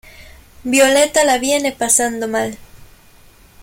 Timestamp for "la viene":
1.23-1.71